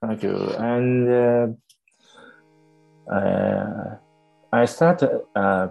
[0.00, 0.36] Thank you.
[0.58, 1.48] And uh,
[3.12, 3.96] uh,
[4.52, 5.70] I started a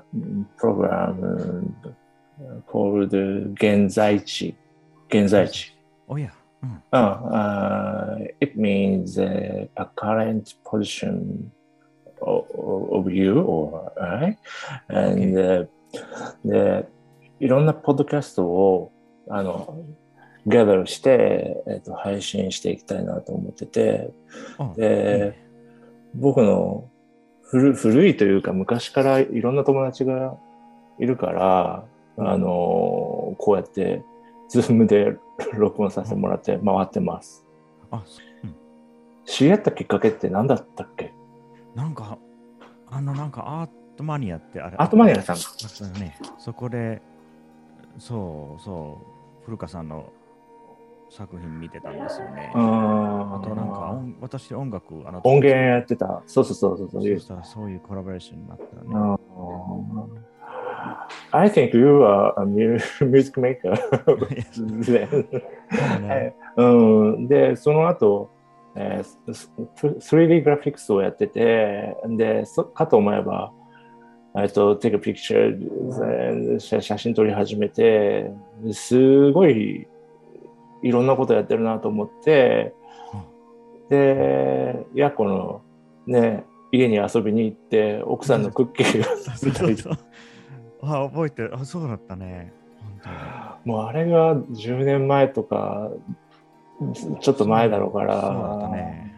[0.57, 1.75] program
[2.67, 3.13] called
[3.59, 4.55] 現在地。
[5.09, 5.71] 現在地。
[6.07, 6.31] Oh yeah.
[6.91, 11.51] Uh, uh, it means uh, a current position
[12.21, 12.45] of,
[12.91, 14.37] of you, or right?
[14.89, 15.67] And、uh,
[16.43, 16.85] で
[17.39, 18.91] いろんなポッドキャストを
[19.29, 19.85] あの
[20.47, 24.11] ギャザーして、えっと配信していきたいなと思ってて、
[24.57, 25.37] あで
[26.15, 26.89] 僕の
[27.43, 30.37] 古古いというか昔からいろんな友達が
[30.99, 31.85] いるから、
[32.17, 32.47] あの
[33.37, 34.03] こうやって
[34.49, 35.17] ズームで
[35.53, 37.45] 録音させてもらって回ってます。
[37.91, 38.55] あ、そうん。
[39.25, 41.13] 知り合ったきっかけって何だったっけ？
[41.75, 42.17] なんか、
[42.89, 44.77] あの、なんかアートマニアってあれ。
[44.79, 45.35] アートマニアさん。
[45.35, 46.17] そうだね。
[46.37, 47.01] そこで、
[47.99, 48.99] そうそ
[49.41, 50.11] う、古川さんの
[51.09, 52.51] 作品見てたんですよね。
[52.53, 56.21] ああとなんか音、私音楽、あの、音源やってた。
[56.25, 57.01] そうそうそうそうそう。
[57.01, 59.17] そしたらそういうコラボレーションになったね。
[61.31, 63.75] I think you are a mu- music maker.
[64.51, 64.63] そ
[66.63, 68.29] うん、で、その後、
[68.75, 69.51] えーす
[70.15, 73.51] 3D グラフィックスをやってて、で、そかと思えば、
[74.37, 78.31] えっと、take a picture 写真撮り始めて、
[78.71, 79.87] すごい
[80.87, 82.73] いろんなことやってるなと思って、
[83.89, 85.61] で、ヤコの
[86.05, 89.03] ね、家に遊びに行って、奥さんのクッキーを
[89.35, 89.93] そうそうそう。
[90.81, 91.51] あ、覚えてる。
[91.53, 92.53] あ、そうだったね。
[92.81, 93.15] 本当に。
[93.75, 95.89] もうあれが10年前とか、
[97.19, 99.13] ちょっと前だろうから、そうだったね。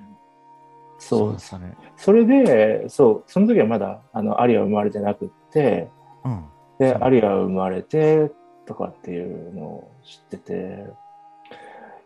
[0.98, 1.76] そうだったね。
[1.98, 5.90] それで、そう、その時はまだ、あの、アリア生まれてなくって、
[6.24, 6.46] うん。
[6.80, 8.32] で、アリア生まれて、
[8.70, 10.86] とかっていうのを知ってて、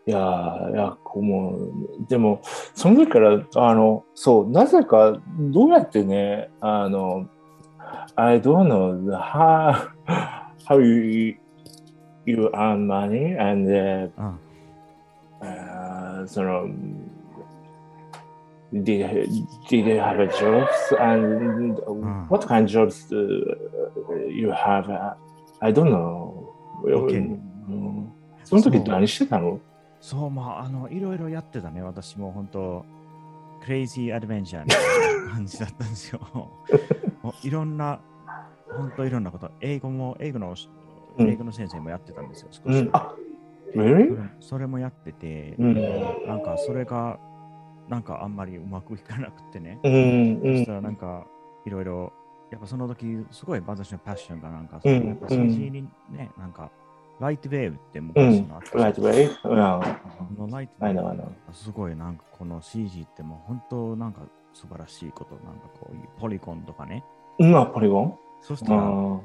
[0.06, 2.40] いやー、いや、もう、でも、
[2.74, 7.26] その時から、あの、そう、なぜか、どうやってね、あの、
[8.16, 9.90] I don't know how,
[10.68, 11.36] how you,
[12.26, 14.40] you earn money and, uh, うん。
[15.44, 16.70] uh, sort of
[18.72, 19.28] did
[19.68, 21.78] did you have a jobs and
[22.28, 23.18] what kind of jobs uh,
[24.26, 25.14] you have uh,
[25.60, 26.50] I don't know
[26.84, 27.16] Okay.
[27.16, 28.12] うん
[28.44, 29.58] その時何してたの
[30.04, 31.80] そう、まあ、あの、いろいろやってたね。
[31.80, 32.84] 私も本当、
[33.62, 34.74] クレイジーアドベンチャーな
[35.32, 36.20] 感じだったんですよ。
[37.22, 38.00] もういろんな、
[38.76, 39.50] 本当いろんなこと。
[39.62, 40.54] 英語も、英語の、
[41.16, 42.48] うん英語の先生もやってたんですよ。
[42.50, 42.80] 少し。
[42.80, 43.14] うんあ
[43.74, 44.28] really?
[44.40, 45.74] それもやってて、うん
[46.26, 47.18] なんかそれが、
[47.88, 49.78] なんかあんまりうまくいかなくてね。
[49.84, 51.26] うんうそしたんらなんか、
[51.64, 52.12] いろいろ、
[52.50, 56.70] やっぱその時、すごい私のパッションがなんか、うんやっぱ CG にね、なんか、
[57.20, 58.92] ライトウェーブって昔のあったじゃん。
[58.92, 59.28] Right way?
[59.28, 60.36] うん。
[60.36, 61.28] このライト I know, I know.
[61.52, 67.04] すごいなんかこの CG ってもう本当なんか素晴らしいこと、なんかこういうポリコンとかね。
[67.38, 68.18] うんあポリゴン？
[68.40, 69.20] そしたら、あ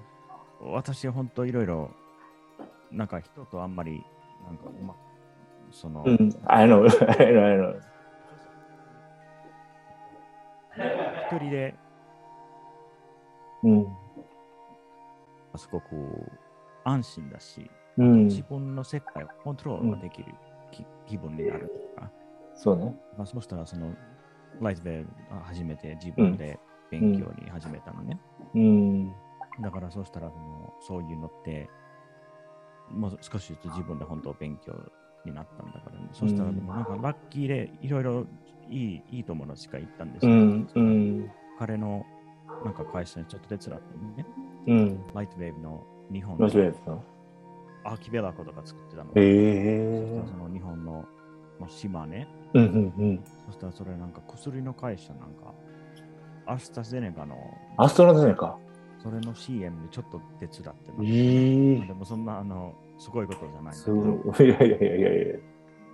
[0.61, 1.91] 私本当いろいろ、
[2.91, 4.03] なんか人とあんまり、
[4.45, 4.97] なんかうまく、
[5.71, 6.31] その、うん。
[6.45, 7.79] I know I know I know
[11.31, 11.75] 一人で
[13.63, 13.87] うん。
[15.55, 15.85] すごく
[16.83, 18.27] 安心だし、うん。
[18.27, 20.33] 自分の世界をコントロールができる
[20.71, 22.11] 気,、気分になるとか、
[22.55, 22.95] そうね。
[23.17, 23.93] まあ、そうしたらその
[24.61, 25.09] ライトウェーブ
[25.43, 26.59] 初めて自分で
[26.91, 28.19] 勉強に始めたのね。
[28.55, 29.13] うん。
[29.61, 31.69] だからそうしたらそのそういうのって、
[32.91, 34.73] もう少しずつ自分で本当勉強
[35.25, 36.09] になったんだからね。
[36.13, 38.25] そしたらでもなんかラッキーでいろいろ
[38.69, 40.31] いいいい友達がいたんですよ。
[40.31, 40.69] うん。
[40.75, 41.31] うん。
[41.57, 42.05] 彼の
[42.63, 44.25] なんか会社にちょっと手伝ってね。
[44.67, 45.07] うん。
[45.13, 47.03] ライトウェーブの日本ラスベのガスの？
[47.85, 49.11] アーキベラコとか作ってたの。
[49.11, 51.05] へえそしたらその日本の、
[51.59, 52.27] まあ、島ね。
[52.53, 55.53] うんうんうんそしたらそれなんか薬の会社なんか、
[56.47, 57.37] アスタゼネカの、
[57.77, 58.57] アストラゼネカ？
[59.01, 61.05] それの CM でちょっと手伝ってます。
[61.05, 64.47] ええでもそんなあのすごいことじゃないんだすけど、ごい。
[64.47, 65.35] いやいやいやいやいや。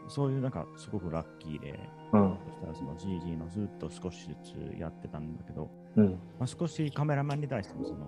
[0.08, 1.80] そういうなんかすごくラッキーで、
[2.14, 2.38] うん。
[2.48, 6.12] そしたらその GG のずっと少しずつやってたんだけど、うん。
[6.39, 8.07] まあ、少しカメラマンに対してもその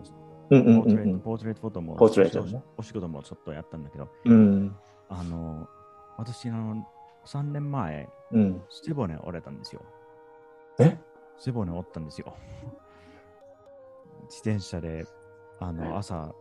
[0.50, 4.76] うんうんポートレート、うんポートレートフォトもポートレートねお仕事もちょっとやったんだけど、うん。
[5.10, 5.68] あの、
[6.18, 6.86] 私あの
[7.26, 8.62] 3年前、うん。
[8.70, 9.82] 背骨折れたんですよ。
[10.80, 10.98] え？
[11.38, 12.34] 背骨折ったんですよ。
[14.30, 15.06] 自転車で、
[15.60, 16.34] あの、朝、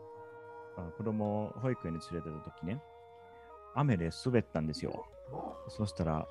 [0.77, 2.81] あ子供を保育園に連れてた時ね、
[3.75, 5.05] 雨で滑ったんですよ。
[5.69, 6.27] そしたら、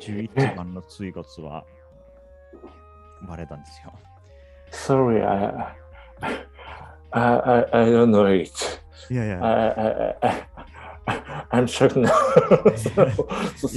[0.00, 1.64] 11番の椎骨は
[3.26, 3.92] 割れたんですよ。
[4.70, 5.76] Sorry, I,
[7.12, 8.80] I, I, I don't know it.
[9.10, 9.44] Yeah, yeah.
[9.44, 10.46] I, I,
[11.06, 12.10] I, I'm shocked now.
[12.76, 13.68] so, so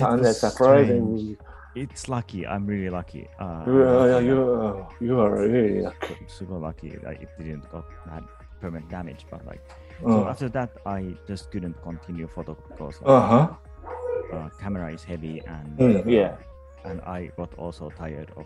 [1.73, 2.45] It's lucky.
[2.45, 3.27] I'm really lucky.
[3.39, 6.17] Uh, you, are, yeah, you, are, you are really lucky.
[6.27, 6.89] Super lucky.
[7.03, 8.23] that it didn't got that
[8.59, 9.63] permanent damage, but like,
[10.01, 10.29] so uh.
[10.29, 13.49] after that, I just couldn't continue photo because uh-huh.
[14.33, 16.35] uh, camera is heavy and mm, yeah,
[16.83, 18.45] and I got also tired of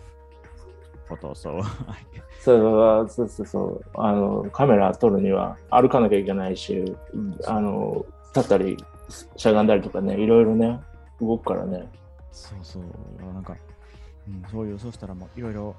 [1.09, 1.95] So I
[2.39, 3.81] そうそうそうそう。
[3.95, 6.95] あのカメラ撮るには歩かなきゃいけないし
[7.45, 8.05] あの
[8.35, 8.77] 立ったり
[9.35, 10.79] しゃがんだりとかねいろいろね
[11.21, 11.89] 動くからね。
[12.35, 13.55] そうそう、なんか、
[14.27, 15.75] うん、そういう、そうしたらもういろいろ、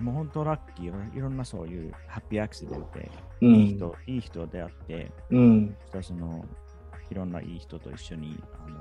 [0.00, 3.10] もう本当ラッキー、いろんなそういうハッピーアクシデントで、
[3.42, 3.54] うん。
[3.54, 5.76] いい人、いい人と出会って、うん。
[5.92, 6.44] そその、
[7.10, 8.78] いろんないい人と一緒にあの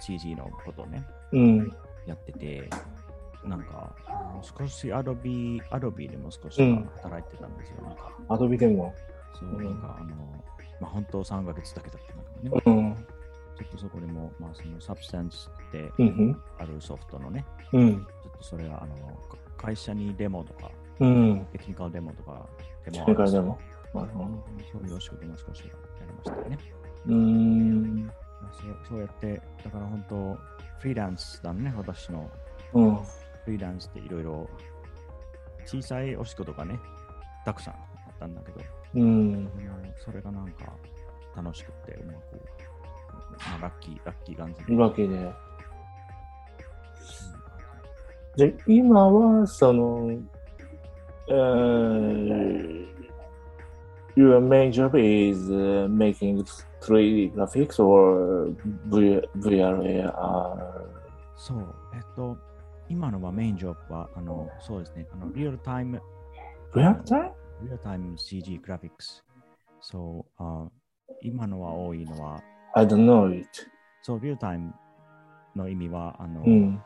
[0.00, 1.72] CG のことをね、うん。
[2.06, 2.68] やってて、
[3.44, 3.94] なんか、
[4.42, 6.84] 少しアドビ、アドビでも少しうん。
[7.02, 7.82] 働いてたんですよ。
[7.82, 8.94] なんか、アドビでも。
[9.38, 9.80] そう、うんなん。
[9.80, 10.14] か、あの、
[10.80, 12.24] まあ、本当3ヶ月だけだったんだ
[12.60, 12.94] けどね、うん。
[12.94, 17.94] ちょっとそこでも、まあ、そのサブスタンスってうんあるソフトのね、うん。
[17.94, 20.70] ちょっとそれはあのか会社にデモとか、
[21.00, 21.46] うん。
[21.52, 22.46] テクニカルデモとか、
[22.86, 23.58] デそモれからでも
[23.92, 24.02] そう
[24.86, 26.58] いうお仕事も少しやりましたよね。
[27.06, 28.10] うん。
[28.88, 30.38] そうやって、だから本当、
[30.78, 32.30] フリーランスだね、私の。
[32.74, 32.98] うん
[33.44, 34.48] フリーランスっていろいろ
[35.66, 36.78] 小さいお仕事がね、
[37.44, 38.60] たくさんあったんだけど、
[38.94, 39.50] うん
[40.04, 40.72] それがなんか
[41.36, 42.16] 楽しくて、うまく、
[43.38, 44.76] まあ、ラッキー、ラッキー感じで。
[44.76, 45.32] わけで
[48.36, 50.10] で今はその
[51.28, 52.86] えー
[54.16, 56.44] Your main job is uh, making
[56.80, 58.52] 3D graphics or
[58.88, 60.12] V- VRAR?
[61.36, 62.36] そう、えっと、
[62.90, 66.02] 今のはメインジョブは、あの、そうですね、あの、リアルタイム、
[66.74, 67.30] Real time?
[67.62, 69.24] リアルタイム？CG グラフィックス。
[69.80, 70.68] そう、あ
[71.22, 72.42] 今のは多いのは、
[72.74, 73.48] I don't know it.
[74.02, 74.74] そう、リアルタイム
[75.54, 76.82] の意味は、あの、うん。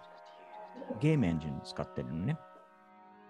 [1.01, 2.37] ゲームエンジン使ってるのね。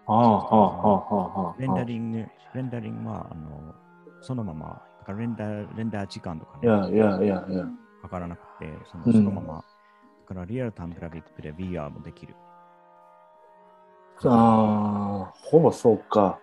[0.07, 1.61] ああ、はあ、はあ、はあ、はあ。
[1.61, 3.75] レンダリング、レンダリングは、あの、
[4.21, 7.65] そのまま、だからレンダー、レンダー時間とかいや、ね、いや、いや、いや。
[8.03, 9.63] かからなくて、そのうんそのまま、だ
[10.27, 12.35] からリアルタイムグラフィックで VR もできる。
[14.25, 16.39] ああ、ほぼそうか。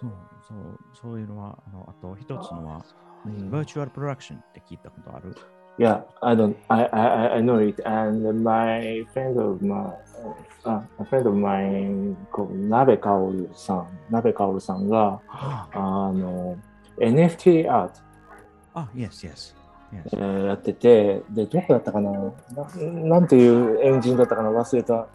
[0.00, 0.10] そう、
[0.48, 0.58] そう、
[0.94, 2.84] そういうのは、あのあと一つのは、
[3.26, 5.34] うん virtual production って聞いたことある
[5.78, 6.54] ？Yeah, I don't.
[6.68, 9.92] I I I know it, and my friend of my,
[10.64, 15.78] あ、a friend of mine こう鍋かおるさん、鍋かおるさんがああ
[16.12, 16.56] の
[16.98, 18.00] NFT アート、
[18.74, 19.54] あ、yes, yes.
[19.92, 20.18] え yes.
[20.18, 22.22] ーやってて、でどこだったかな、な
[23.08, 24.50] なんていうエンジンだったかな？
[24.50, 25.08] 忘れた。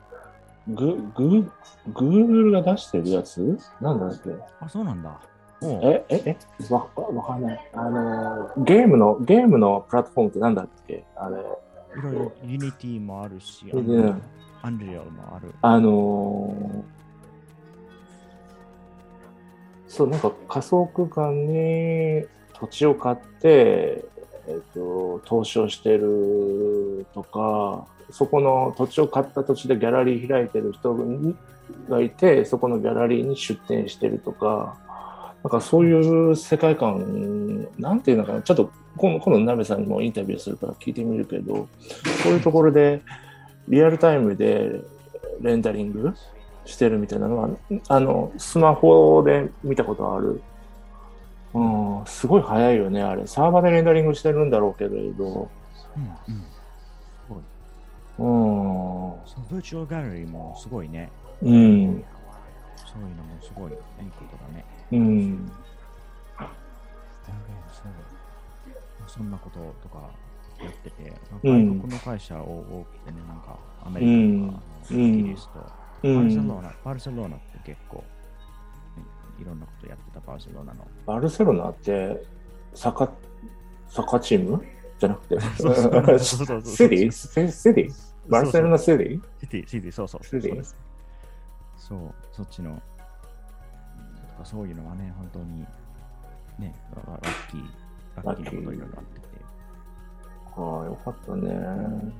[0.67, 3.57] グググーグルが出してるやつ？
[3.79, 4.29] なんだっけ？
[4.59, 5.19] あ、そうなんだ。
[5.63, 6.37] えええ
[6.73, 7.69] わわかんない。
[7.73, 11.03] あのゲームのゲームのプラットフォームってなんだっけ？
[11.15, 11.37] あれ。
[11.37, 13.89] いろいろ Unity もあるし、それで
[14.63, 15.53] Unreal もある。
[15.61, 16.83] あのー
[19.87, 22.25] そう、なんか仮想空間に
[22.57, 24.05] 土地を買って、
[24.47, 30.97] えっと、投資をしてるとか、そこの土地を買った土地でギャラリー開いてる人
[31.89, 34.77] がいて、そこのギャラリーに出店してるとか、
[35.43, 41.67] なんかそういう世界観、なんていうのかな、ちょっと今度、今度、鍋さんにもインタビューするから聞いてみるけど、
[42.23, 43.01] そういうところで
[43.67, 44.81] リアルタイムで
[45.41, 46.13] レンダリング
[46.65, 47.49] してるみたいなのは、
[47.87, 50.41] あの、スマホで見たことある。
[51.53, 53.25] うん、すごい早いよね、あれ。
[53.27, 55.50] サーバーでレンダリングしてるんだろうけれど。
[55.97, 56.43] うんうん。
[58.18, 58.25] うん。
[59.25, 61.12] そう、Virtual Gallery もすごいね。
[61.41, 62.03] うん。
[62.77, 63.77] そういうのもすごいいい
[64.12, 64.65] ことだね。
[64.91, 65.51] うん。
[67.72, 67.88] そう
[69.08, 70.10] そんなこととか
[70.63, 71.12] やってて、
[71.44, 75.60] うん外国の会社を多くてね、なんかアメリカとか、うんイギリスと、
[76.03, 76.48] うバルセロん。
[76.48, 78.03] ナ、バルセロナって結構、
[79.39, 80.88] いろんなことやってたバルセロナの。
[81.06, 82.24] バルセロナって、
[82.75, 83.10] サッカー、
[83.89, 84.63] サッカーチーム？
[85.01, 87.12] じゃなくて、そうそうそうそうそうシティ？
[87.12, 87.34] シ
[87.74, 87.93] ティ
[88.29, 89.22] バルセロナシティ？
[89.41, 90.24] シティ、シティ、そうそう。
[90.24, 90.63] シティ
[91.75, 95.65] そうそっちの、とかそういうのはね、本当に、
[96.60, 97.63] ね、ララッキー、
[98.24, 99.27] ラッキーなこといろいろあってて。
[100.55, 102.13] ああ、よかったね。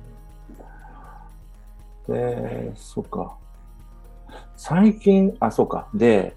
[2.08, 3.36] で、そうか。
[4.56, 5.88] 最近、あ、そうか。
[5.94, 6.34] で、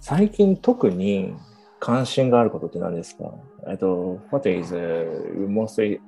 [0.00, 1.36] 最近特に
[1.84, 3.24] 関心があることって何ですか？
[3.68, 6.00] えっと、What is、uh, most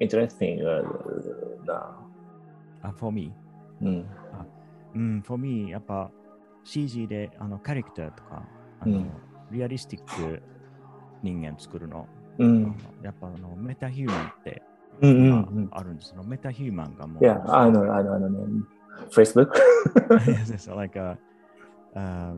[0.00, 0.82] interesting、uh,
[1.66, 1.90] now?
[2.82, 3.30] あ、for me?
[3.82, 4.06] うん。
[4.94, 6.10] うん、for me、やっぱ
[6.64, 8.42] CG であのキャラクターとか、
[8.80, 9.10] あのうん
[9.50, 10.42] リアリスティック
[11.22, 12.06] 人間作るの、
[12.38, 12.74] うん。
[13.02, 14.62] やっぱあのメタヒューマンって、
[15.02, 15.68] うんうんまうん。
[15.72, 16.22] ああるんですよ。
[16.24, 18.38] メタヒューマンがもう、いや、あの、あの、あのね、
[19.10, 19.50] Facebook?
[20.26, 21.16] yes, yes, like uh,
[21.94, 22.34] uh,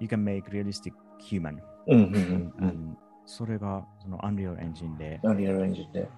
[0.00, 1.58] you can make realistic human.
[1.86, 2.68] うんうんうんうん。
[2.68, 2.96] and
[3.26, 6.08] それがその Unreal Engine で、 Unreal Engine で。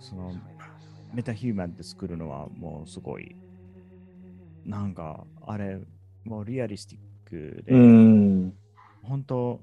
[0.00, 0.32] その
[1.12, 3.36] MetaHuman で作るのはもうすごい、
[4.64, 5.78] なんかあれ、
[6.24, 8.54] もう realistic で、うん。
[9.02, 9.60] 本当、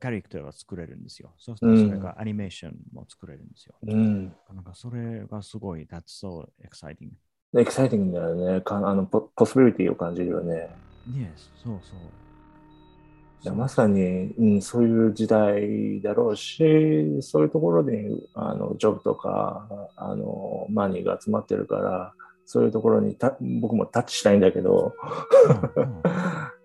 [0.00, 1.32] キャラクターが作れるんですよ。
[1.38, 3.74] そしたらそれがアニメーションも作れるんですよ。
[3.86, 4.26] うん。
[4.54, 7.10] なんかそれがすごい、That's so exciting.
[7.58, 8.60] エキサイティングだよね。
[8.60, 10.68] かあの po possibility を感じるよね。
[11.08, 11.30] Yes,
[11.64, 12.25] そうそう。
[13.42, 22.12] いやまさに、うん、そういう時代だろうし、そういうところにあのジョブとかあのマニーが集まってるから、
[22.44, 24.94] そういうところにた僕もタッチしたいんだけど、
[25.76, 26.02] うんうん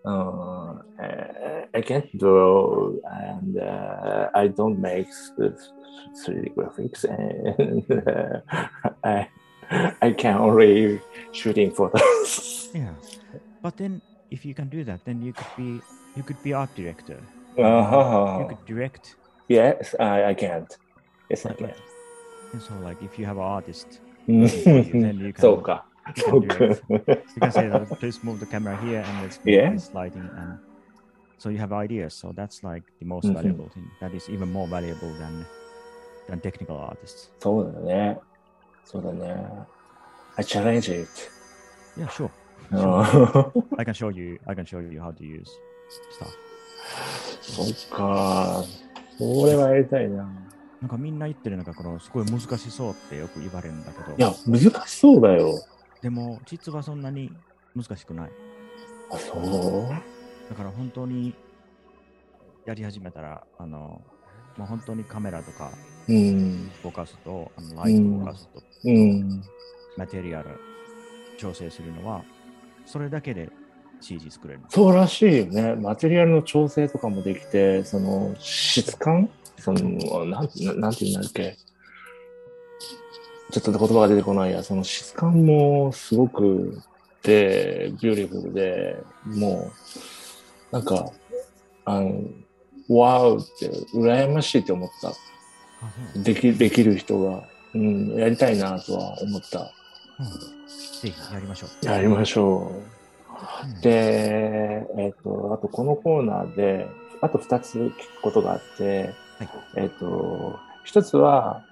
[0.03, 5.07] うん、uh, I can't draw and uh, I don't make
[6.25, 8.41] 3D graphics and uh,
[9.03, 9.29] I,
[10.01, 10.99] I can only
[11.31, 12.69] shooting photos.
[12.73, 12.93] Yeah.
[13.61, 15.81] But then if you can do that, then you could be
[16.15, 17.19] You could be art director.
[17.57, 18.41] Oh.
[18.41, 19.15] You could direct.
[19.47, 20.77] Yes, I, I can't.
[21.29, 22.61] Yes, like, I can.
[22.61, 25.41] So, like, if you have an artist, then you can.
[25.41, 25.57] so,
[26.17, 26.99] you can, you
[27.39, 29.71] can say that, please move the camera here and let's yeah.
[29.71, 30.29] this lighting.
[30.35, 30.59] And
[31.37, 32.13] so you have ideas.
[32.13, 33.35] So that's like the most mm-hmm.
[33.35, 33.89] valuable thing.
[34.01, 35.45] That is even more valuable than
[36.27, 37.29] than technical artists.
[37.39, 38.15] So, yeah.
[38.83, 39.65] So then,
[40.37, 41.29] I challenge it.
[41.95, 42.31] Yeah, sure.
[42.73, 43.65] Oh.
[43.77, 44.39] I can show you.
[44.47, 45.51] I can show you how to use
[46.17, 46.31] stuff.
[47.41, 48.63] そっか。
[49.17, 50.29] それはやりたいな。
[50.81, 55.63] なんかみんな言ってるのがこのすごい難しそうってよく言われるんだけど、いや、難しそうだよ。
[56.01, 57.31] でも実はそんなに
[57.75, 58.31] 難しくない。
[59.11, 59.89] あ、そう？
[60.49, 61.35] だから本当に
[62.65, 64.01] やり始めたら、あの、
[64.57, 65.71] まあ、本当にカメラとか
[66.07, 66.69] うん。
[66.83, 69.43] 動かすと、あのライト動かすと、うん。
[69.97, 70.49] マテリアル
[71.37, 72.23] 調整するのは、
[72.85, 73.49] それだけで
[74.01, 74.61] CG 作れる。
[74.69, 75.75] そうらしいよね。
[75.75, 79.29] マテリアルの調整とかもできて、その質感？
[79.57, 81.57] その、なんななんて言うんだっけ？
[83.51, 84.63] ちょっと言葉が出てこないや。
[84.63, 86.81] その質感もすごく
[87.23, 89.71] で、ビューティフルで、も
[90.71, 91.11] う、なんか、
[91.85, 92.23] あの、
[92.89, 95.13] ワウって、羨ましいって思った。
[96.19, 97.43] できできる人が、
[97.75, 99.59] うん、やりたいなとは思った。
[99.59, 100.61] うん
[101.01, 101.85] ぜひやりましょう。
[101.85, 103.00] やりましょう。
[103.63, 106.87] うんで、えっ、と、あとこのコーナーで、
[107.21, 109.49] あと2つ聞くことがあって、はい。
[109.77, 111.63] えっ、と、1つは、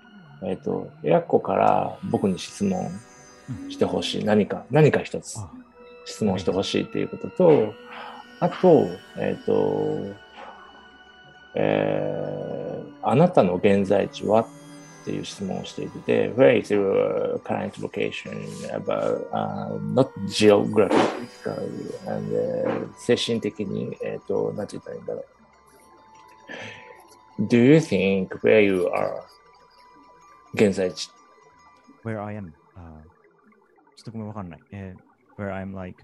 [0.44, 2.90] えっ、と、やっこから僕に質問
[3.70, 4.24] してほしい。
[4.24, 5.50] 何か、何か一つあ。
[6.06, 7.74] 質問してほしいっていうことと、
[8.40, 8.88] あと、
[9.18, 9.98] えっ、と、
[11.56, 12.60] えー
[13.02, 14.46] あなたの現在地は？
[15.03, 18.33] っていう質問をしていて、Where is your current location
[18.73, 20.91] about、uh, not geographical
[22.07, 25.25] and、uh, 精神的に、えっ、と、なんて言ったらいいんだろ
[27.39, 27.43] う。
[27.47, 29.23] Do you think where you are
[30.55, 31.11] 現在地
[32.05, 33.03] Where I am、あ
[33.97, 34.61] ちょっとごめんわかんない。
[34.73, 35.97] えー where I'm like,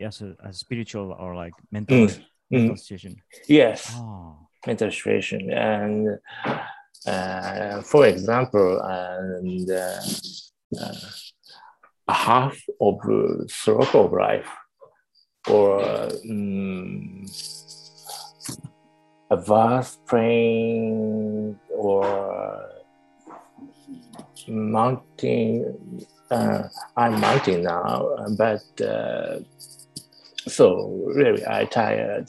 [0.00, 2.08] yes, a, a spiritual or like う mental, ん。
[2.08, 2.08] う
[2.50, 2.76] mental ん。
[2.76, 3.16] situation.
[3.48, 3.92] Yes.
[3.98, 4.36] あ
[4.66, 6.20] mental situation and
[7.06, 10.00] uh, for example and uh,
[10.80, 10.94] uh,
[12.08, 12.98] a half of
[13.48, 14.48] stroke of life
[15.48, 15.82] or
[16.30, 17.26] um,
[19.30, 22.68] a vast plain or
[24.48, 26.62] mountain uh,
[26.96, 29.38] i'm mountain now but uh,
[30.46, 32.26] so really i tired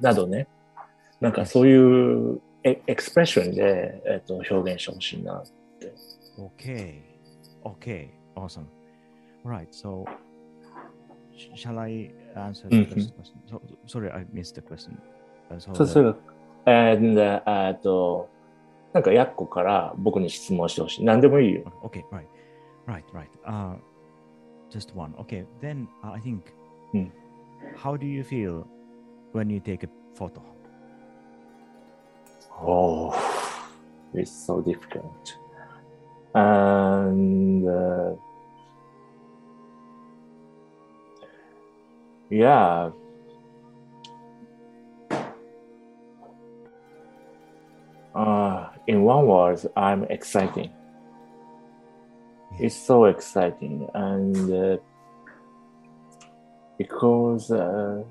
[0.00, 0.46] などね
[1.20, 5.33] なんかそういう エエクスプレッションで、えっと表現してほしいな。
[5.35, 5.43] あ、
[6.41, 7.01] okay.
[7.63, 8.09] Okay.
[8.35, 8.65] Awesome.
[9.45, 9.67] Right.
[9.71, 10.05] So,
[11.37, 12.87] sh- shall I answer the Mhm.
[12.89, 13.39] first question?
[13.47, 14.97] So, sorry, I missed the question.
[15.49, 16.17] Uh, so そうそれが、
[16.65, 18.27] えーえっと、
[18.93, 21.05] なんか、やっこから僕に質問してほしい。
[21.05, 21.61] 何でもいいよ。
[21.83, 22.25] Okay, right,
[22.87, 23.27] right, right.
[23.45, 23.77] Uh,
[24.71, 25.13] just one.
[25.17, 26.41] Okay, then uh, I think.
[26.91, 27.09] Hmm.
[27.75, 28.65] How do you feel
[29.33, 30.41] when you take a photo?
[32.61, 33.11] Oh,
[34.13, 35.37] it's so difficult.
[36.33, 38.15] And uh,
[42.29, 42.91] yeah,
[48.13, 50.71] uh, in one word, I'm exciting.
[52.59, 54.77] It's so exciting, and uh,
[56.77, 58.03] because uh,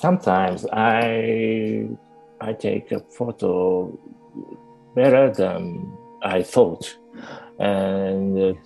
[0.00, 1.88] sometimes I
[2.40, 3.98] I take a photo
[4.94, 6.96] better than I thought.
[7.58, 8.60] And uh,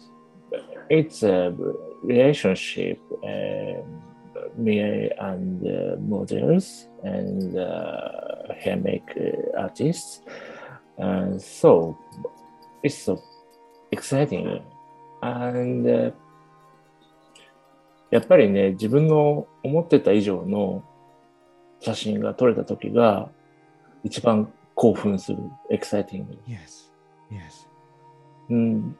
[0.88, 1.54] it's a
[2.02, 3.82] relationship, uh,
[4.56, 10.23] me and uh, models and uh, hair make uh, artists.
[10.99, 11.97] And so
[12.82, 13.23] it's so
[13.92, 14.61] exciting.
[15.23, 16.12] And uh,
[18.11, 20.82] やっぱりね、自分の思ってた以上の
[21.79, 23.29] 写真が撮れた時が
[24.03, 25.38] 一番興奮する、
[25.70, 26.38] エキサイティング。
[26.48, 26.91] Yes.
[27.32, 27.67] Yes.
[28.50, 28.98] うん。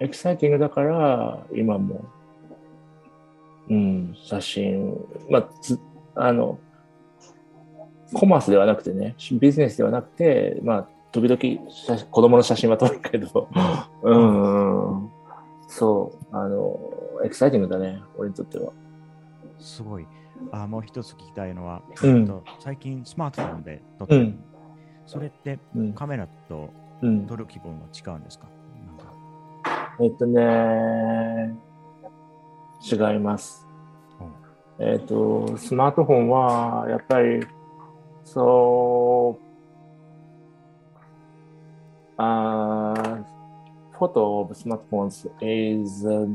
[0.00, 2.04] エキサイティングだから、今も、
[3.68, 4.98] うん、写真、
[5.30, 5.78] まあ、つ
[6.14, 6.58] あの、
[8.12, 13.48] コマースではなくてね、ビジネスではなくて、まあ、時々写子供の写真は撮るけど、
[14.02, 15.10] うん、
[15.68, 16.78] そう、あの、
[17.24, 18.72] エキサイティングだね、俺にとっては。
[19.58, 20.06] すごい。
[20.50, 22.26] あもう一つ聞きたいのは、うん。
[22.26, 24.44] と最近スマートフォンで撮ってる、うん。
[25.06, 25.92] それってうん。
[25.92, 26.70] カメラと
[27.00, 27.26] うん。
[27.26, 28.48] 撮る気分は違うんですか？
[28.86, 29.12] なんか。
[30.00, 31.54] えっとね、
[32.82, 33.66] 違います。
[34.78, 37.46] えっと、スマートフォンは、やっぱり、
[38.24, 39.42] そう、
[42.16, 43.24] あー
[43.96, 46.34] photo of smartphones is uh,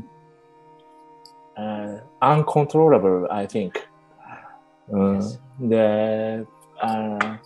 [1.58, 3.72] uh, uncontrollable, I think.
[4.90, 6.44] うん.で、
[6.82, 7.38] uh,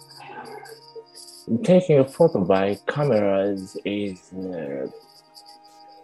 [1.62, 4.88] taking a photo by cameras is uh,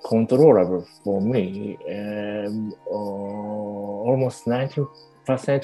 [0.04, 1.78] controllable for me.
[1.88, 2.94] Um, uh,
[4.10, 4.86] almost 90%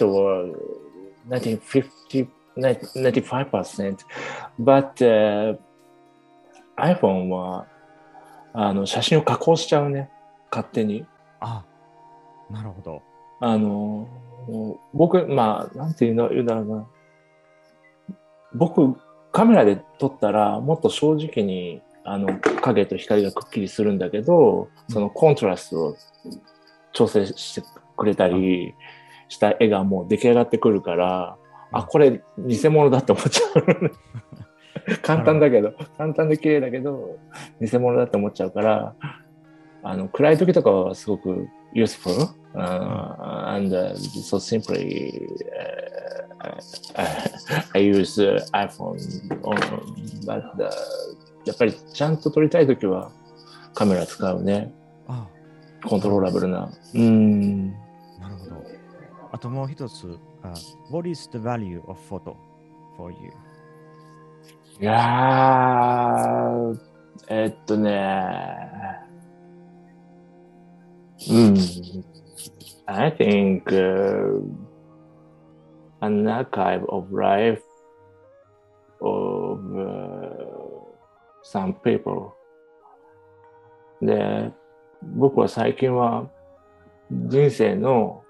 [0.07, 0.55] or
[1.29, 3.99] 1950, 95%.
[4.59, 5.59] But、uh,
[6.77, 7.67] iPhone は
[8.53, 10.11] あの写真を加工しちゃうね。
[10.51, 11.05] 勝手に。
[11.41, 11.65] あ、
[12.51, 13.03] なるほど。
[13.45, 14.09] あの、
[14.95, 16.87] 僕、まあ、なんていうの言うんだろうな。
[18.55, 18.97] 僕、
[19.33, 25.97] カメラで撮ったら、もっと正直に、あの、影と光がくっきりするんだけど、そのコントラストを
[26.95, 27.63] 調整して
[27.99, 28.73] くれたり
[29.29, 31.37] した絵がもう出来上がってくるから、
[31.71, 33.93] あ、これ偽物だって思っちゃう。
[35.03, 37.19] 簡単だけど、簡単で綺麗だけど、
[37.61, 38.95] 偽物だって思っちゃうから、
[39.83, 45.29] あの、暗い時とかはすごく useful、uh, and uh, so simply
[46.41, 46.61] uh,
[47.75, 48.99] I use uh, iPhone
[49.43, 49.59] on,
[50.25, 50.71] but、uh,
[51.45, 53.11] やっぱりちゃんと撮りたい時は
[53.75, 54.73] カメラ使うね。
[55.09, 55.27] あ、
[55.85, 56.71] コントローラブルな。
[56.95, 57.71] うん。
[58.19, 58.65] なるほど。
[59.33, 60.55] あともう一つ、あ
[60.91, 62.35] What is the value of photo
[62.97, 63.31] for you?
[64.81, 66.79] いやー、
[67.29, 67.91] えっとね、
[71.31, 71.57] うん。
[72.87, 74.43] I think、uh,
[76.01, 77.63] an archive of life
[79.01, 80.55] of、uh,
[81.43, 82.33] some people
[84.03, 84.53] で、
[85.17, 86.29] 僕は最近は
[87.11, 88.23] 人生の、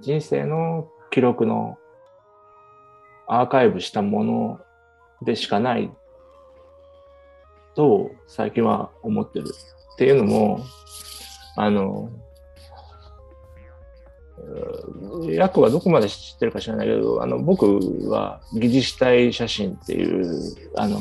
[0.00, 1.78] 人生の記録の
[3.28, 4.60] アーカイブしたもの
[5.22, 5.90] でしかない
[7.74, 9.46] と最近は思ってる。
[9.94, 10.60] っていうのも、
[11.56, 12.10] あの、
[14.38, 17.66] うーヤクはどこまで知ってるか知らないけど、あの、僕
[18.08, 21.00] は疑似死体写真っていう、あの、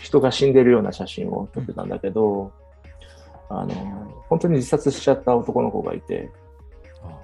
[0.00, 2.50] 人が死んでるような写真を撮ってたんだけど、
[3.50, 3.74] あの、
[4.28, 6.30] 本当に自殺しちゃった男の子がいて、
[7.02, 7.18] あ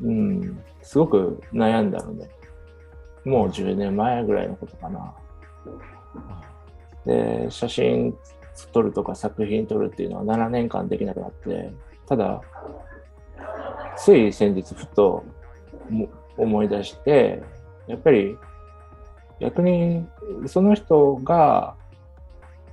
[0.00, 2.28] うん、すごく悩んだのね。
[3.24, 5.14] もう10年前ぐらいのことかな。
[6.16, 6.42] あ
[7.04, 8.16] で、写真
[8.72, 11.72] 撮るとか作品撮るっていうのは7年間できなくなって、
[12.06, 12.42] ただ、
[13.96, 15.24] つい先日ふと
[15.88, 17.42] も思い出して、
[17.86, 18.36] やっぱり
[19.40, 20.06] 逆に
[20.46, 21.74] その人が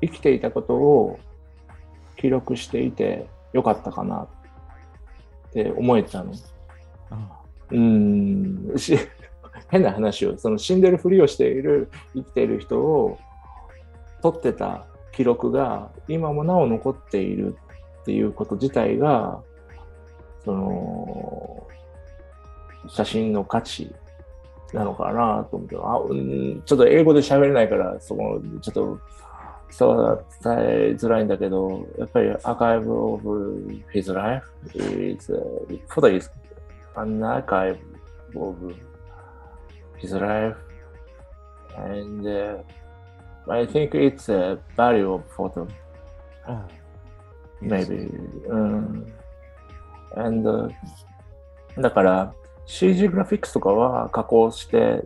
[0.02, 1.20] 生きていたことを
[2.16, 4.28] 記録していてよかったかな
[5.50, 6.34] って思えたの。
[7.10, 8.98] あうーんし
[9.70, 13.18] 変な話をその死んでるふりをしている生きている人を
[14.22, 14.86] 撮ってた
[15.20, 17.58] 記録が今もなお残っている
[18.04, 19.42] っていうこと自体が
[20.46, 21.68] その
[22.88, 23.94] 写真の価値
[24.72, 29.00] なのかなと思ってあ、うん、ちょっと英語で喋れないからそのちょっと
[30.42, 33.22] 伝えづらいんだけどやっぱりアーカイブ of
[33.94, 36.32] his life is、uh, photo is
[36.96, 37.78] an archive
[38.38, 38.56] of
[39.98, 40.56] his life,
[41.76, 42.64] and uh,
[43.48, 45.68] I think it's a value of photo,
[46.46, 46.68] あ
[47.62, 48.10] maybe.
[48.48, 49.14] うん、
[50.16, 50.72] and、uh,
[51.82, 52.34] だから
[52.66, 55.04] CG グラフィックスとかは加工して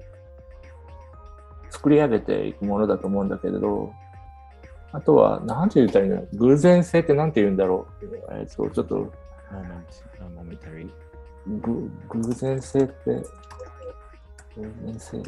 [1.69, 3.91] 作り上げていくものだと思うんだけれど、
[4.91, 6.37] あとは、なんて言ったらいいんだろう。
[6.37, 8.05] 偶然性ってなんて言うんだろう？
[8.31, 9.11] えっと、ちょっと、
[9.49, 10.89] uh,
[12.09, 13.23] 偶然性って、
[14.55, 15.23] 偶然性？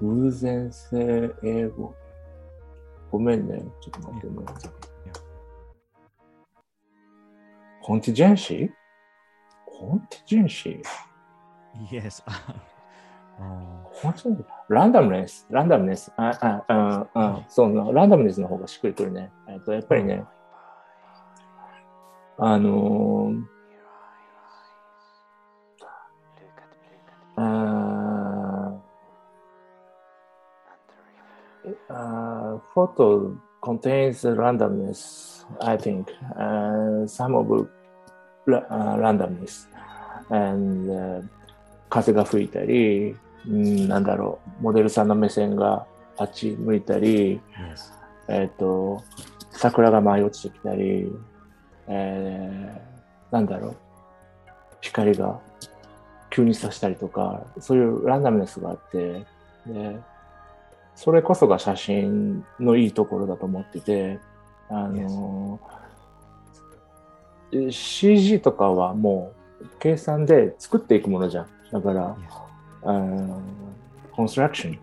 [0.00, 1.94] 偶然性、英語。
[3.10, 3.62] ごめんね。
[3.80, 4.32] ちょっと待ってね。
[5.06, 5.20] Yeah.
[7.82, 8.70] コンティジェンシー？
[9.66, 12.22] コンティジェンシー？Yes.
[13.40, 13.90] oh,
[14.68, 19.30] ランダムネス、ランダムネス、あ、あ、あ、あ、そランダムネスの方がしっくりくるね。
[19.48, 20.24] えっと、やっぱりね、
[22.38, 37.68] あのー、ーあー photo contains randomness, I think, uh, some of
[38.48, 39.68] uh, randomness.
[40.30, 41.22] And, uh,
[41.90, 47.40] 風が吹いたり、うん、なんだろう、モデルさんの目線があっち向いたり、yes.
[48.28, 49.02] えっ、と、
[49.50, 51.12] 桜が舞い落ちてきたり、
[51.88, 53.76] えー、なんだろう、
[54.80, 55.40] 光が
[56.30, 59.26] 急に差したりとか、そういうランダムネスがあって、
[59.66, 59.98] で、
[61.02, 64.18] それこそが写真のいいところだと思ってて、
[64.68, 65.58] あの、
[67.70, 69.32] CG とかはも
[69.62, 71.46] う計算で作っていくものじゃん。
[71.72, 72.50] だから、Yes.
[72.82, 73.40] uh,
[74.12, 74.78] construction.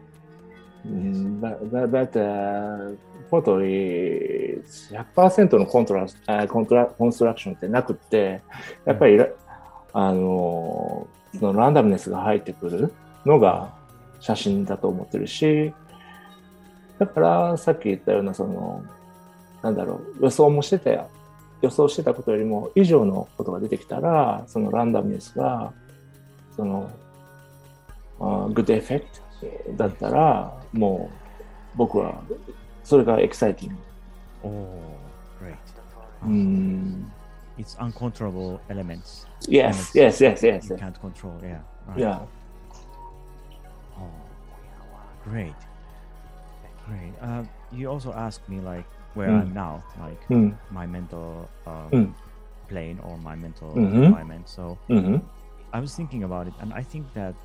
[0.87, 2.97] Mm, But, but, but uh,
[3.29, 6.07] フォト is 100%のコントラ
[6.47, 8.41] コントラコンストラクションってなくって、
[8.85, 9.19] やっぱり、
[9.93, 11.07] あの
[11.39, 12.91] そのランダムネスが入ってくる
[13.23, 13.71] のが
[14.19, 15.75] 写真だと思ってるし、
[16.99, 18.83] だからさっき言ったような、その、
[19.61, 21.09] なんだろう、予想もしてたよ。
[21.61, 25.73] 予想してたことよりも以上のことが出てきたら、その randomness が、
[26.55, 26.89] その、
[28.19, 31.09] good effect だったら、も
[31.75, 32.21] う僕は
[32.83, 33.81] それがエキサイティング。
[34.43, 34.79] Oh,
[35.43, 35.57] great.
[36.23, 37.11] うん。
[37.57, 39.27] It's uncontrollable elements.
[39.47, 40.69] Yes, yes, yes, yes.
[40.69, 41.33] You can't control.
[41.41, 41.59] Yeah.
[41.87, 41.99] Right.
[41.99, 42.19] Yeah.
[43.97, 44.09] Oh,
[45.29, 45.53] great.
[46.87, 47.13] Great.
[47.21, 49.41] Uh, you also asked me like where mm.
[49.41, 50.55] I'm now, like mm.
[50.71, 52.13] my mental um, mm.
[52.69, 54.03] plane or my mental mm-hmm.
[54.03, 54.47] environment.
[54.47, 55.17] So mm-hmm.
[55.73, 57.35] I was thinking about it, and I think that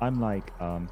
[0.00, 0.90] I'm like um,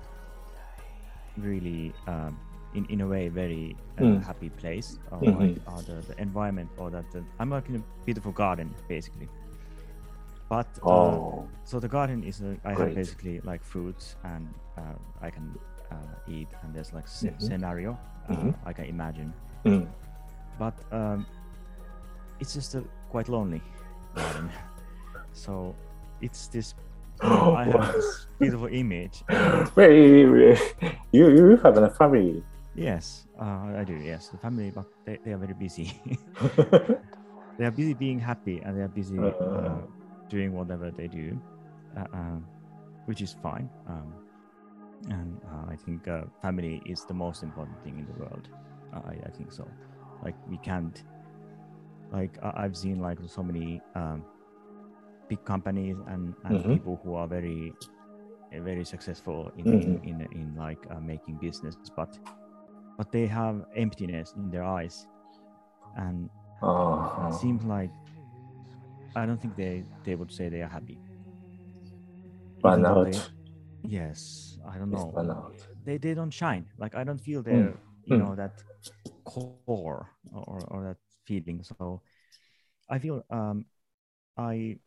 [1.37, 2.39] really, um,
[2.75, 4.19] in in a way, very uh, hmm.
[4.19, 5.41] happy place, or, mm-hmm.
[5.41, 9.29] like, or the, the, environment, or that the, I'm like in a beautiful garden, basically.
[10.49, 11.49] But uh, oh.
[11.65, 12.89] so the garden is uh, I Great.
[12.89, 15.59] have basically like fruits, and uh, I can
[15.91, 15.97] uh,
[16.29, 17.41] eat and there's like sce- Mhm.
[17.43, 18.55] scenario uh, Mhm.
[18.65, 19.33] I can imagine.
[19.65, 19.89] うん。
[20.59, 21.27] But um,
[22.41, 23.61] it's just a quite lonely
[24.15, 24.49] garden.
[25.33, 25.75] so
[26.21, 26.75] it's this.
[27.23, 29.25] I have this beautiful image.
[29.77, 30.59] Wait, wait,
[31.13, 32.43] you, you have a family.
[32.75, 33.95] Yes, uh, I do.
[33.95, 35.99] Yes, the family, but they, they are very busy.
[37.59, 39.81] they are busy being happy and they are busy uh, Uh.
[40.29, 41.41] doing whatever they do,
[41.97, 42.45] uh, um,
[43.07, 43.69] which is fine.
[43.89, 44.13] Um,
[45.11, 48.49] and uh, I think uh, family is the most important thing in the world.
[48.93, 49.71] I, I think so.
[50.23, 51.03] Like we can't,
[52.13, 54.25] like I- I've seen like so many um,
[55.29, 56.69] big companies and, and Mhm.
[56.69, 57.73] people who are very,
[58.53, 59.83] very successful in Mhm.
[59.83, 62.19] in, in, in like uh, making business, but
[62.99, 65.07] but they have emptiness in their eyes,
[65.97, 66.31] and
[67.23, 67.93] it seems like
[69.17, 71.01] I don't think they they would say they are happy.
[72.63, 72.97] Though burnout.
[72.99, 73.25] they-
[73.87, 75.53] Yes, I don't know.
[75.85, 76.67] They they don't shine.
[76.79, 78.19] Like I don't feel their you Mm.
[78.19, 78.53] know that
[79.25, 81.63] core or, or that feeling.
[81.63, 82.03] So
[82.89, 83.67] I feel um
[84.37, 84.79] I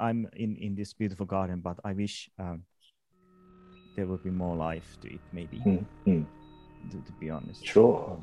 [0.00, 2.64] I'm in in this beautiful garden, but I wish um
[3.96, 5.20] there would be more life to it.
[5.32, 6.26] Maybe Mm, mm.
[6.90, 7.64] to, to be honest.
[7.64, 8.22] Sure.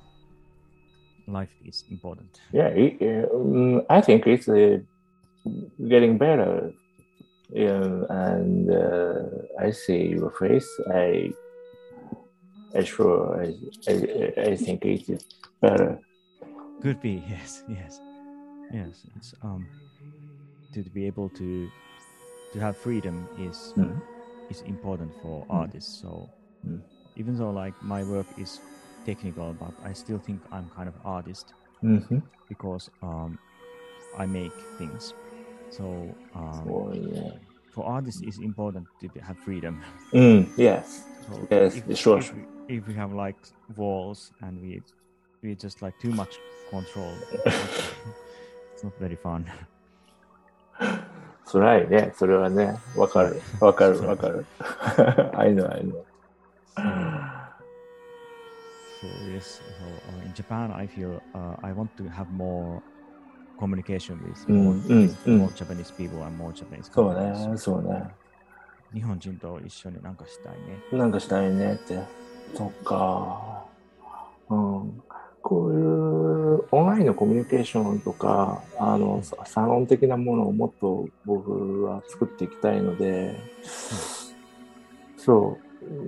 [1.28, 2.42] Life is important.
[2.52, 4.80] Yeah, it, um, I think it's uh,
[5.88, 6.74] getting better.
[7.52, 9.24] Yeah, and uh,
[9.60, 10.70] I see your face.
[10.94, 11.34] I,
[12.76, 15.26] I sure, I, I, I think it's
[15.62, 16.00] better.
[16.82, 18.00] Could be, yes, yes,
[18.72, 19.04] yes.
[19.18, 19.68] It's um
[20.74, 21.70] to, to be able to
[22.54, 24.00] to have freedom is Mm.
[24.50, 25.62] is important for Mm.
[25.62, 26.02] artists.
[26.02, 26.30] So
[26.68, 26.82] Mm.
[27.18, 28.60] even though like my work is
[29.06, 32.20] technical, but I still think I'm kind of artist Mm-hmm.
[32.48, 33.40] because um
[34.18, 35.14] I make things.
[35.71, 37.31] So um, Oh, yeah.
[37.75, 39.83] for artists, it's important to be- have freedom.
[40.13, 41.05] Mm, yes.
[41.27, 42.37] So Yes, if, sure, if, sure.
[42.69, 43.37] we, if we have like
[43.77, 44.83] walls and we
[45.43, 46.39] we just like too much
[46.71, 47.13] control,
[47.45, 49.45] it's not very fun.
[51.47, 52.75] 辛いね、それはね。
[52.97, 54.47] わかる、わかる、わかる。
[55.37, 56.05] I know, I know.
[59.01, 59.85] So yes, so
[60.17, 62.83] uh, in Japan, I feel uh, I want to have more
[63.60, 67.14] communication with うん more, うん with うん more Japanese people and more Japanese そう.
[67.52, 68.04] ね、そうね。
[68.94, 71.00] 日本人と一緒になんかしたいね。
[71.00, 72.00] なんかしたいねって。
[72.56, 73.64] そっか。
[74.50, 75.04] うん。
[75.42, 83.40] こういうオンラインのコミュニケーションとか、あの、ササロン的なものをもっと僕は作っていきたいので、
[85.18, 85.58] そ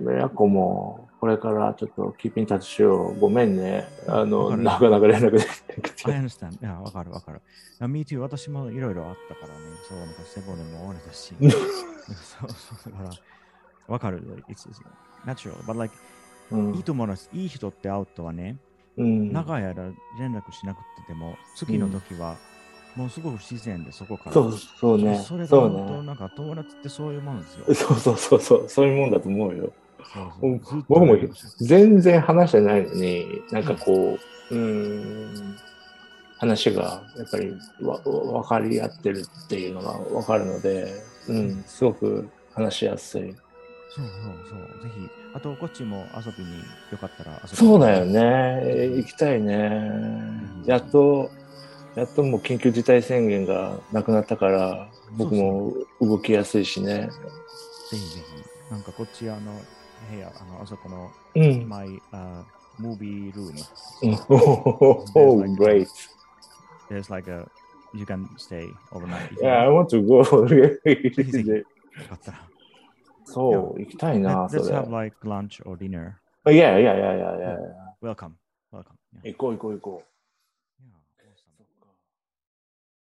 [0.04, 3.20] う、やっこも、これからちょっとキーピンタッチしよう。
[3.20, 3.86] ごめんね。
[4.08, 6.02] あわの、なかなか連絡できなく I て。
[6.04, 6.54] understand.
[6.54, 7.40] いや、わかるわかる。
[7.88, 8.18] Me too.
[8.18, 9.60] 私もいろいろあったからね。
[9.88, 11.32] そう、なんか背骨も折れたし。
[11.38, 13.10] そうそうだから、
[13.86, 14.42] わかる。
[14.48, 14.82] It's, it's
[15.24, 15.54] natural.
[15.62, 15.94] But like,
[16.50, 17.08] うんいいと思い。
[17.34, 18.58] いい人って会うとはね、
[18.96, 22.34] うん長い間連絡しなくてても、次の時は、
[22.96, 24.32] もうすごく自然でそこから。
[24.32, 25.22] そうそうね。
[25.24, 26.02] それが本当、ね。
[26.02, 27.72] なんか友達ってそういうもんですよ。
[27.72, 28.68] そうそうそうそう。
[28.68, 29.72] そういうもんだと思うよ。
[30.88, 31.16] 僕も
[31.60, 34.18] 全然話してないのに、なんかこ
[34.50, 35.56] う、うーん、
[36.38, 40.92] 話がやっぱりわ分かり合ってるっていうのが分かるので、
[41.28, 43.34] うん、すごく話しやすい。
[43.94, 44.14] そうそう
[44.48, 44.82] そう。
[44.82, 46.58] ぜひ、あとこっちも遊びに
[46.90, 48.96] よかったら遊びにそうだよね。
[48.96, 49.82] 行きたいね。
[50.66, 51.30] やっと、
[51.94, 57.10] やっともう緊急事態宣言がなくなったから、僕も動きやすいしね。
[57.90, 58.20] ぜひぜ
[58.68, 58.72] ひ。
[58.72, 59.60] なんかこっちあの
[60.11, 61.67] 部屋、あのあそこのうん。
[61.67, 62.43] My、uh,
[62.79, 63.53] movie room.
[64.03, 65.87] うん oh, great.
[66.89, 67.45] There's like a,
[67.93, 69.27] you can stay overnight.
[69.31, 69.89] if you Yeah, I want.
[69.89, 70.47] want to go.
[70.47, 71.63] ぜひぜひよ
[72.09, 72.39] かったら。
[73.25, 74.75] そう、行きたいな、 Let- そ Let's れ。
[74.77, 76.13] have like lunch or dinner.
[76.45, 77.57] Yeah, yeah, yeah, yeah, yeah.
[78.01, 78.33] Welcome.
[78.71, 78.95] Welcome.
[79.23, 79.33] Yeah.
[79.33, 80.10] 行こう行こう行こう。